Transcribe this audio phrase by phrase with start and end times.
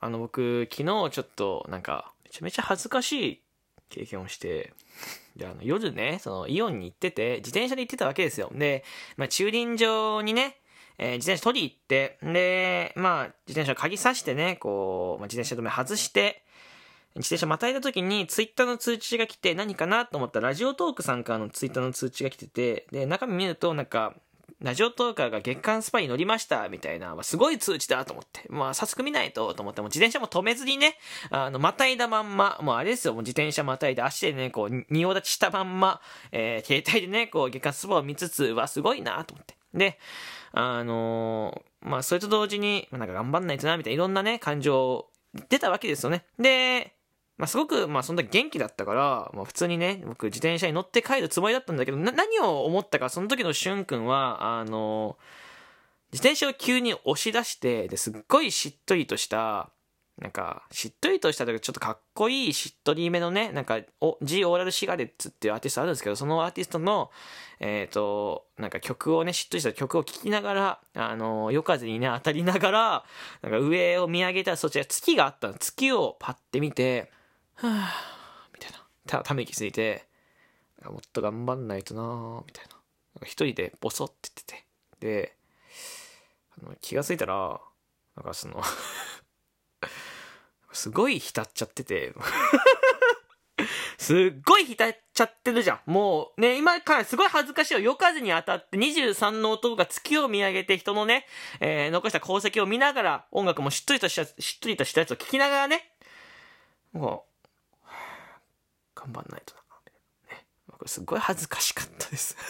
[0.00, 3.42] あの、僕、昨日ちょっと、なんか、めちゃめちゃ恥ずかしい
[3.88, 4.72] 経験をして、
[5.36, 8.50] で、あの、夜ね、その、イオンに行ってて、自転車で行ってたわけですよ。
[8.54, 8.84] で、
[9.16, 10.56] まあ、駐輪場にね、
[10.98, 16.44] えー、自転車取り行って、で、まあ、自転車鍵さしてね、こう、まあ、自転車止め外して、
[17.14, 24.14] 自転車またいだ時にツイッターの通知が来て何かなと思ったらラジオトークさんからのツイッターの通知が来てて、で、中身見るとなんか、
[24.60, 30.96] ラジオトーカーが月間スパに乗りましたみたいな、まあ、すごい通知だと思って、まあ、早速見ないとと思って、もう自転車も止めずにね、
[31.30, 36.00] あの、またいだまんま、もうあれですよ、もう自転車またいで足でね、こう、仁王立ちしたまんま、
[36.32, 39.54] えー、携帯でね、こう、月間スパイを見つつ、わ、すごいなと思って。
[39.74, 39.98] で、
[40.50, 45.06] あのー、まあ、それと同時に、なんか頑張んないとな、みたいな、いろんなね、感情、
[45.48, 46.24] 出たわけですよね。
[46.36, 46.97] で、
[47.38, 55.16] まあ、すごく、まあ、そんな元気だったから、まあ、普通にね、僕、自転車に乗って帰るつもりだったんだけど、何を思ったか、その時のしゅんくんは、あの、
[56.12, 59.70] 自転車を急に押し出して、ですっごいしっとりとした、
[60.20, 67.12] なんか、しっとりとしたというか、ちょっとかっこいいしっとりめのね、なんか、お、G オーラルシガレッツっていうアーティストあるんですけど、そのアーティストの、
[67.60, 73.04] えっ、ー、と、なんか曲をね、しっとりした曲を聴きながら、あの、夜風にね、当たりながら、
[73.42, 75.54] なんか上を見上げたら、そちら月があったの。
[75.54, 77.12] 月をパッて見て、
[77.60, 77.72] はぁ、
[78.54, 78.84] みたいな。
[79.06, 80.06] た、ため息ついて、
[80.84, 82.76] もっと頑張んないとなぁ、みたいな。
[83.26, 84.64] 一人でボソって言ってて。
[85.00, 85.36] で、
[86.62, 87.60] あの気がついたら、
[88.16, 88.62] なんかその
[90.72, 92.12] すごい浸っちゃってて
[93.98, 95.80] すっごい浸っちゃってるじゃん。
[95.86, 97.80] もう、ね、今からすごい恥ずかしいよ。
[97.80, 101.26] 夜風に当たって23の男が月を見上げて人のね、
[101.60, 105.92] えー、残した功績を見ながら、音楽もしっとりとした、しっとりとしたやつを聴きながらね、
[106.92, 107.27] もう、
[108.98, 109.60] 頑張んないとな。
[110.34, 112.36] ね、これすごい恥ずかしかったです。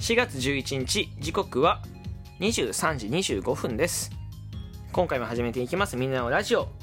[0.00, 1.80] 4月11日時刻は
[2.40, 4.10] 23時25分です。
[4.92, 5.96] 今回も始めていきます。
[5.96, 6.81] みんなのラジオ。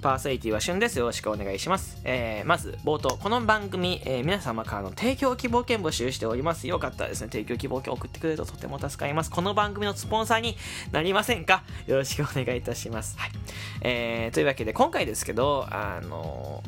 [0.00, 0.96] パーソナリティは旬です。
[0.96, 2.00] よろしくお願いします。
[2.04, 6.68] えー、まず、冒頭、この番組、えー、皆様からの提供希望券募集しております。
[6.68, 9.30] よかったらですね、提供希望券送ってくれるととても助かります。
[9.30, 10.56] この番組のスポンサーに
[10.92, 11.64] なりませんか？
[11.88, 13.18] よろしくお願いいたします。
[13.18, 13.30] はい。
[13.80, 16.62] えー、というわけで、今回ですけど、あの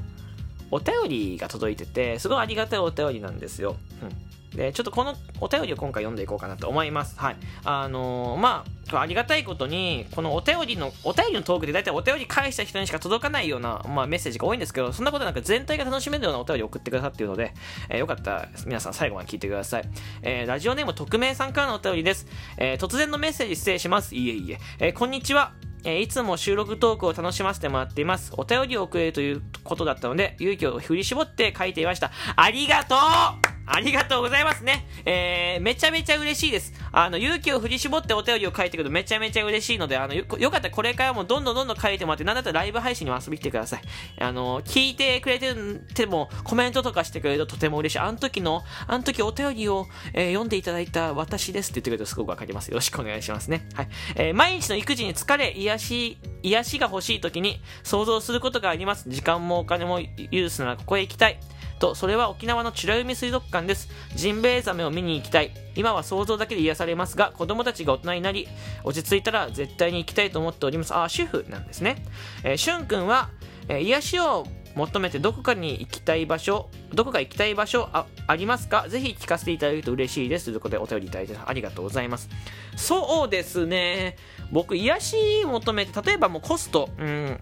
[0.72, 3.76] お便りが届いてて、すごいありがたいお便りなんですよ。
[4.02, 7.18] うんで、ちょっとこのお便りを今回読んでいこうかなと思います。
[7.18, 7.36] はい。
[7.64, 17.54] あのー、まあ、ありがたいことに、このお便りの、お便りのトークで大体お便り返した人にしか届かないような、まあ、メッセージが多いんですけど、そんなことなんか全体が楽しめるようなお便りを送ってくださっているので、
[17.88, 19.84] えー、よかったら皆さん最後まで聞いてください。
[20.22, 22.26] えー、ラジオネーム匿名さんからのお便りです。
[22.56, 24.14] え、突然のメッセージ失礼します。
[24.14, 24.58] いえいえ。
[24.80, 25.52] え、こんにちは。
[25.84, 28.32] え、いつも収録トークを楽しませてもらっています。
[28.36, 32.10] お便りを送れるということだったので、勇気を振り絞って書いていました。
[32.36, 34.84] ありがとうありがとうございますね。
[35.06, 36.74] えー、めちゃめちゃ嬉しいです。
[36.90, 43.82] あの、勇気を振り絞ってお便りを書いてくるとめちゃめちゃ嬉しいので、あの、よよかったらこれからもどんどんどんどん書いてもらって、なんだったらライブ配信にも遊びに来てください。
[44.18, 45.54] あの、聞いてくれて
[45.94, 47.98] ても、コメントとかしてくれるととても嬉しい。
[48.00, 52.68] あの時の、あの時お便りを、えー、読んでいただいた私ですって言ってくれるとすごくわかります。
[52.68, 53.68] よろしくお願いしますね。
[53.74, 53.88] はい。
[54.16, 59.08] えー、毎日の育児に疲れ、癒し、癒しが欲しい時に想像することがあります。
[59.08, 61.38] 時間もお金も許すならここへ行きたい。
[61.80, 63.88] と、それは沖縄の美ら海水族館です。
[64.14, 65.50] ジンベエザメを見に行きたい。
[65.74, 68.46] 今は想像だけで癒されますが、子供たちが大人になり、
[68.84, 70.94] 落ち着いたら絶対に行きたいと思っております。
[70.94, 72.04] あ、主婦なんですね。
[72.44, 73.30] えー、しゅんくんは、
[73.68, 78.88] えー、癒しを求めてどこかに行きたい場所、どこか行きたい場所あありますか？
[78.88, 80.46] ぜひ聞かせていただけると嬉しいです。
[80.46, 82.28] ということでお便りいただいてありがとうございます。
[82.76, 84.16] そうですね。
[84.52, 87.40] 僕、癒し求めて、例えばもうコスト、うん、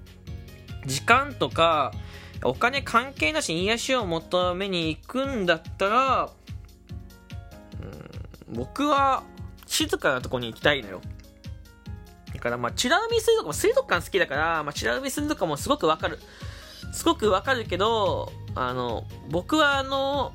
[0.86, 1.92] 時間とか、
[2.44, 6.30] お金関係なしに癒しを求めに行くんだったら、
[8.48, 9.22] うん、僕は
[9.66, 11.00] 静かなとこに行きたいのよ。
[12.32, 16.18] だからまあ、チラ海水族も水族館好きだから、まあ、チラ海水族館もすごくわかる。
[16.92, 20.32] すごくわかるけど、あの、僕はあの、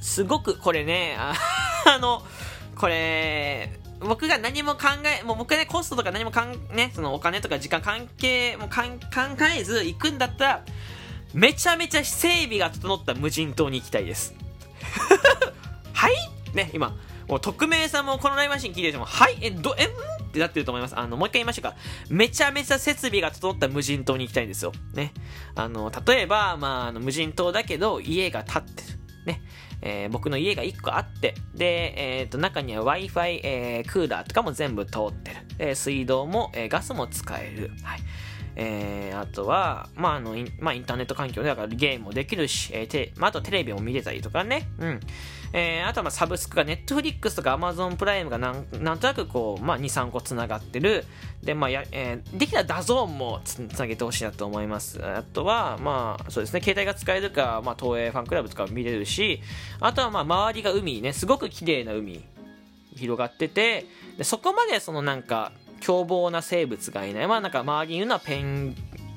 [0.00, 2.22] すごくこれね、 あの、
[2.76, 9.06] これ、僕が何も考え、もう僕ね、コストとか何もかん、ね、そのお金とか時間関係もかん考
[9.56, 10.64] えず行くんだったら、
[11.34, 14.34] めちゃめちゃ整備が整った無人島に行きたいです。
[15.92, 16.14] はい？
[16.52, 16.94] ね、今、
[17.28, 19.90] もう匿名さんもこのライブマシン聞いてても、はい、え、ど、え、ん？
[20.32, 20.98] ってなってると思います。
[20.98, 21.76] あの、もう一回言いましょうか。
[22.08, 24.72] めちゃめちゃ設備が整った無人島に行きたいんですよ。
[24.94, 25.12] ね。
[25.54, 28.98] あの、例えば、まあ、あの無人島だけど、家が建ってる。
[29.26, 29.42] ね。
[29.82, 35.36] えー、僕の家が1個あって、で、えっ、ー、と、中には Wi-Fi、えー、クーラーとかも全部通ってる。
[35.58, 37.70] え水道も、えガスも使える。
[37.82, 38.00] はい。
[38.56, 45.00] えー、あとは、まあ、あの、まあ、インターネット環境でだからゲームもできるし、えーてまあ、あとテレビも見れたりとかね、うん。
[45.54, 51.04] えー、あとはまあサブスクが、ネットフリックスとかアマゾンプライムがなんなんとなくこう、まあ、2、3個つながってる。
[51.42, 55.04] で、まあや、えー、できたら DAZN もつなげてほしいなと思います。
[55.04, 59.40] あとは、まあ、そうですね、携帯が使えるか、まあ、東映ファンクラブとか見れるし、
[59.80, 62.24] あとはまあ、周りが海ね、すごく綺麗な海
[62.96, 65.52] 広がってて、でそこまでそのなんか、
[65.82, 67.28] 凶暴な生物がいない。
[67.28, 68.74] まあなんか周りにいるのはペン、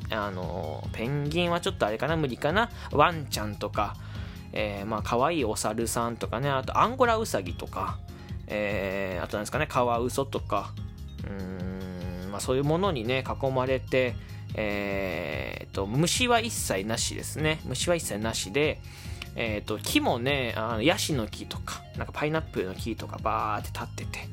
[0.09, 2.69] あの、ペンギンはちょっとあれかな、無理かな。
[2.91, 3.95] ワンちゃんとか、
[4.51, 7.99] えー、まあ可愛いお猿さんとかね、あとアンゴラウサギとか、
[8.47, 10.71] えー、あとなんですかね、カワウソとか、
[11.27, 14.15] うん、まあそういうものにね、囲まれて、
[14.55, 17.59] えー、と、虫は一切なしですね。
[17.65, 18.79] 虫は一切なしで、
[19.35, 24.27] えー、と、木もね、あのヤシの木とか、なんかパイナップルの木とかバーって立ってて、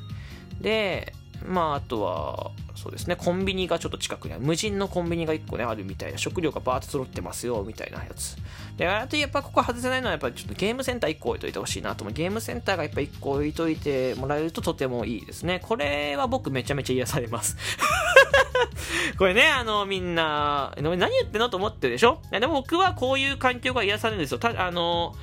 [0.60, 1.12] で、
[1.46, 4.42] まあ、あとは、そうですね、コンビニがちょっと近くにある。
[4.42, 6.18] 無人のコンビニが1個ね、あるみたいな。
[6.18, 8.36] 食料がバーッと揃ってますよ、みたいなやつ。
[8.76, 12.14] で、あとやっぱここ外せないのは、やっぱりちょっとゲームセンター1個置いといてほしいなと思う。
[12.14, 15.60] ゲームセンターがやっぱ1個置いといてもらえるととてもいいですね。
[15.62, 17.56] これは僕めちゃめちゃ癒されます。
[19.18, 22.20] これね、あの、みんな、何言ってんのと思ってるでしょ？
[22.30, 24.38] でも僕はこういう環境が癒されるんですよ。
[24.38, 25.14] たあの、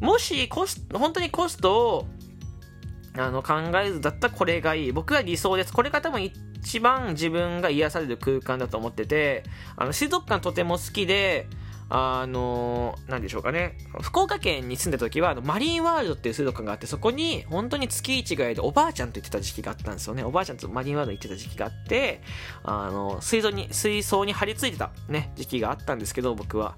[0.00, 2.06] もしコス、本当にコストを
[3.20, 4.92] あの考えずだったらこれがいい。
[4.92, 5.72] 僕は理想です。
[5.72, 9.44] これが多分一番自分が癒される空間だと思ってて、
[9.76, 11.46] あの、水族館とても好きで、
[11.92, 13.76] あの、なんでしょうかね。
[14.00, 20.22] 福岡県に住んだ時は、あの、マリンワールドっていう水族館があって、そこに、本当に月1ぐらいでおばあちゃんと行ってた時期があったんですよね。
[20.22, 22.22] おばあちゃんとマリンワールド行ってた時期があって、
[22.62, 26.76] あの、水槽に、水槽に張り付いてた、ね、時期があったんですけど、僕は。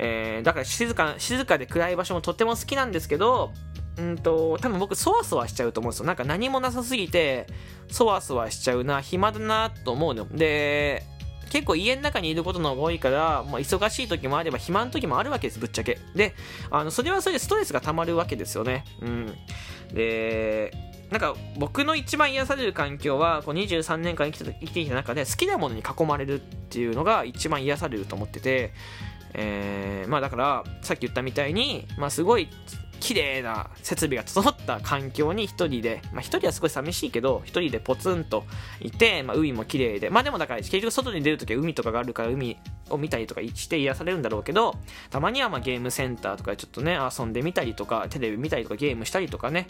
[0.00, 3.52] えー、だから静か、静かで暗い場所もとっても好きなんですけど、
[3.98, 6.06] うんと、多分僕、そわそわしちゃうと思うんですよ。
[6.06, 7.46] なんか何もなさすぎて、
[7.90, 10.28] そわそわしちゃうな、暇だなと思うの。
[10.28, 11.02] で、
[11.50, 15.98] 結構家の中にいることの方が多いから、まあ、忙しい時もあれば暇の時もあるわけです、ぶっちゃけ。
[16.14, 16.34] で、
[16.70, 18.84] あの、それはそれでストレスが溜まるわけですよね。
[19.00, 19.34] うん。
[19.92, 20.72] で、
[21.10, 28.72] なんか僕の一番癒される環境は、こう23年間生きて生きてきた中で好きなものに囲まれるっていうのが一番癒されると思ってて、
[29.34, 32.48] えー、まあだから、さっき言ったみたいに、まあすごい
[33.00, 38.44] 綺麗な設備が整った環境に一人で、まあ一人はすごい寂しいけど、一人でポツンと
[38.80, 42.58] いて、まあ海も綺麗で、まあでもだから結局外に出るときは海とかがあるから海
[42.90, 44.76] を見たりとかして癒されるんだろうけど、
[45.10, 49.66] たまにはまゲームセンターとかでちょっとね、遊んでみたりとか、テレビ見たりとかゲームしたりとかね、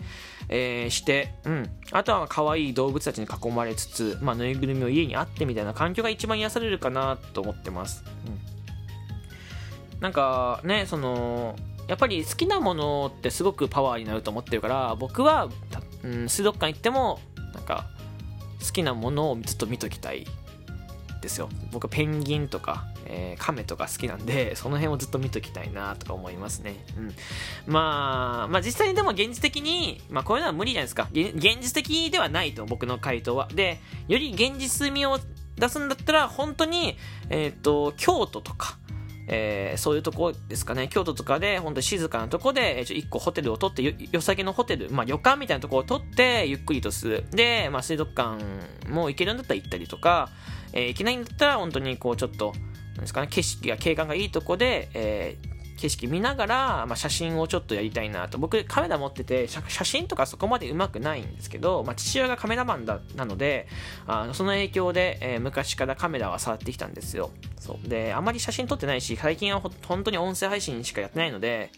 [0.49, 1.71] えー、して、うん。
[1.93, 8.05] あとは可愛い動物たちに囲まれつつ、まあぬいぐるみを家にあってみたいな環境が一番癒されるかなと思ってます。
[8.27, 10.01] うん。
[10.01, 11.57] なんかね、その、
[11.89, 15.49] やっぱり好きなものってすごくパワーになると思ってるから僕は、
[16.05, 17.19] うん、水族館行っても
[17.55, 17.87] なんか
[18.65, 20.27] 好きなものをずっと見ときたい
[21.21, 21.49] ですよ。
[21.73, 27.15] 僕はペンギンとか、えー、カメとか好きなんでその辺をずっと見ときたいなとか思いますね、うん、
[27.67, 31.09] まあまあ実際にでも現実的に、まあ、こういうのは無理じゃないですか。
[31.13, 33.49] 現実的ではないと僕の回答は。
[33.49, 35.19] でより現実味を
[35.57, 36.97] 出すんだったら本当に
[37.31, 38.78] えっ、ー、と京都とか
[39.31, 47.25] えー、そういうとこですかね、京都とかで、本当に静かなとこで、えー、1個ホテルを取ってよ、良さげのホテル、まあ旅館みたいなとこを取って、ゆっくりとする。
[47.31, 48.43] で、まあ水族館
[48.89, 50.31] も行けるんだったら行ったりとか、
[50.73, 52.53] えー、行けないんだったら、本当にこうちょっと、
[52.95, 58.39] なんですかね、景色が、景観がいいとこで、えー、景色見ながら、まあ、写真をちょっとやりたいなと。
[58.39, 63.69] 僕カメラ持ってて、写真とかそこまで上手くないんですけど、まあ、父親がカメラマンだ、なので、
[64.07, 67.31] あのその影響で、えー、昔からカメラは触ってきたんですよ。
[67.59, 67.89] そう。
[67.89, 71.71] で、あまり写真撮ってないし、最近は本当に音声配信しかやってないので、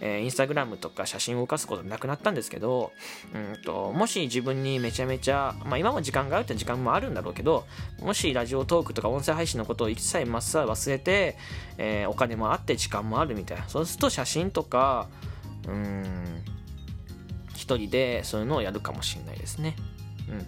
[0.00, 2.92] えー、インスタグラムとか写真を動かすことなくなったんですけど、
[3.34, 7.64] うんと、もし自分にめちゃめちゃ、まあ今も時間があるって時間もあるんだろうけど、
[8.00, 11.36] もしラジオトークとか音声配信のことを一切まっさら忘れて、
[11.78, 13.43] えー、お金もあって時間もあるみたいな。
[13.68, 15.08] そうすると写真とか、
[15.68, 16.42] うん、
[17.54, 19.76] 一人でそういうのをやるかもしれないですね。
[20.28, 20.46] うん。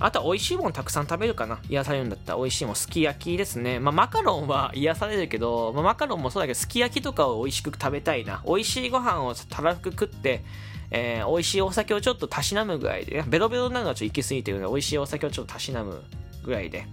[0.00, 3.80] あとは美味しいものたくさん食べるかな癒されるんだったら美味しいものすき焼きですね。
[3.80, 8.42] まあマカロンは癒されるけど、まあ、マカロンもそうだけどすき焼きとかを美味しく食べたいな。
[8.46, 10.44] 美味しいご飯をたらふく食って、
[10.92, 16.00] えー、美味しいお酒をちょっとたしなむぐらいで、ベロベロなのがちょっと行き過ぎてるので、美味しいお酒をちょっとたしなむ
[16.44, 16.86] ぐらいで、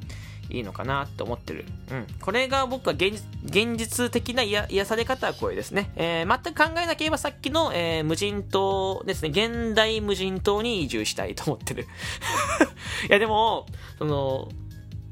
[0.49, 1.65] いいのかなって思ってる。
[1.91, 2.07] うん。
[2.21, 5.91] これが僕は現実的な癒され方はこれですね。
[5.95, 9.29] えー、全く考えなければさっきの、えー、無人島ですね。
[9.29, 11.83] 現代無人島に移住したいと思ってる。
[13.09, 13.65] いやでも、
[13.97, 14.49] その、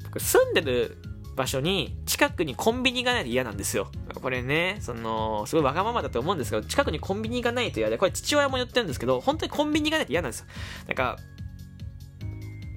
[0.04, 0.98] 僕住んでる
[1.36, 3.88] 場所に近くにコンビニがないと嫌なんですよ。
[4.14, 10.46] これね、その、すごいわがままだと思うんですけど、近くにコンビニがないと嫌で、これ父親も言ってるんですけど、本当にコンビニがないと嫌なんですよ。
[10.88, 11.18] なんか、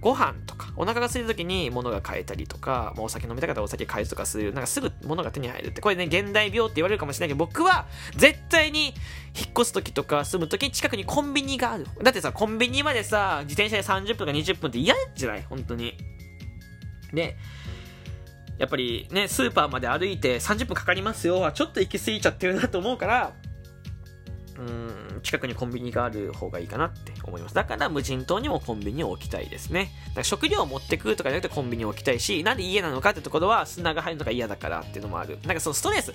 [0.01, 7.87] ご飯とか、お腹が空いた時に物が買えたりとか、まあ、お酒飲みたかったらお酒買えるとかする、なんかすぐ物が手に入るって、これね、現代病って言われるかもしれないけど、僕は
[8.17, 8.95] 絶対に
[9.35, 11.87] 引っ越す時とか住む時に近くにコンビニがある。
[12.03, 15.43] だってさ、コンビニまでさ、自転車で30分か20分って嫌じゃない？
[15.49, 15.97] 本当に。
[17.13, 17.37] で、
[18.59, 21.51] やっぱりね、スーパーまで歩いて30分かかりますよ。
[21.53, 23.33] ちょっと行き過ぎちゃってるなと思うから、
[24.59, 24.63] う
[25.19, 27.55] ん、近くにコンビニがある方がいいかなって思います。
[27.55, 29.91] だから無人島にもコンビニを置きたいですね。
[30.09, 35.39] だから食料を持ってくるとかじゃなくてコンビニを置きたいし、なんで家なのかってところは砂が入るのが嫌だからっていうのもある。
[35.45, 36.15] なんかそのストレス、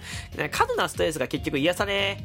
[0.51, 2.17] 過度なストレスが結局癒され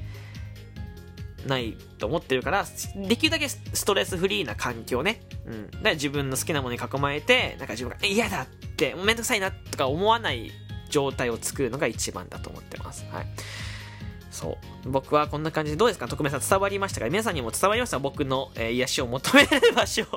[1.47, 5.21] ないと思ってるから、できるだけストレスフリーな環境ね。
[5.47, 5.71] うん。
[5.71, 10.51] だから自分の好きなものに囲まれて、なんか自分が嫌だって、めんどくさいなとか思わない
[10.89, 13.05] 状態を作るのが一番だと思ってます。
[13.11, 13.27] はい。
[14.37, 14.91] そう。
[14.91, 16.07] 僕はこんな感じで、どうですか？
[16.09, 17.07] 徳明さん伝わりましたか？
[17.07, 17.99] 皆さんにも伝わりました？
[17.99, 20.05] 僕の、えー、癒しを求める場所。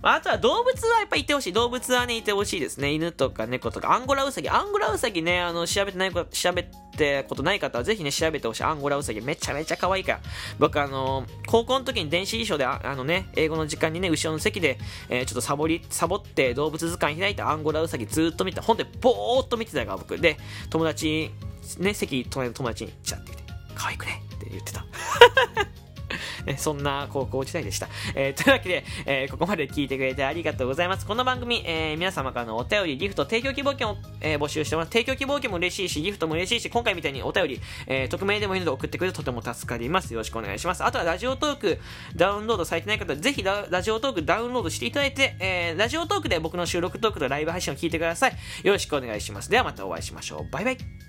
[0.00, 1.52] あとは動物はやっぱいてほしい。
[1.52, 2.92] 動物はね、いてほしいですね。
[2.92, 4.48] 犬とか猫とか、アンゴラウサギ。
[4.48, 6.62] アンゴラウサギね、あの、調べてないこと調べ
[6.96, 8.62] てことない方はぜひね、調べてほしい。
[8.62, 9.20] アンゴラウサギ。
[9.20, 10.20] めちゃめちゃ可愛いから。
[10.60, 14.78] 僕あの、高校の時に電子辞書で、あのね、英語の時間にね、後ろの席で、
[15.08, 20.16] えー、ちょっとサボり、サボって動物図鑑開いたアンゴラウサギずっと見て、ほんで、ぼーっと見てたから僕。
[20.18, 20.36] で、
[20.70, 21.32] 友達
[21.78, 24.22] ね、席隣の友達にチラって言って、可愛くね？
[24.36, 24.84] って言ってた。
[26.56, 27.88] そんな高校時代でした。
[28.14, 31.06] えー、 というわけで、えー、ここまで聞いてくれてありがとうございます。
[31.06, 34.90] この番組、えー、皆様からのお便り、ギフト、提供希望券を、えー、募集してます。
[34.90, 40.12] 提供希望券も嬉しいし、ギフトも嬉しいし、今回みたいにお便り、えー、匿名でもいいので送ってくれるととても助かります。
[40.12, 40.84] よろしくお願いします。
[40.84, 41.80] あとはラジオトーク、
[42.16, 48.32] ダウンロードされてない方、ぜひラジオトークダウンロードしていただいて、えー、ラジオトークで僕の収録トークとライブ配信を聞いてください。
[48.62, 49.50] よろしくお願いします。
[49.50, 50.50] ではまたお会いしましょう。
[50.50, 51.07] バイバイ。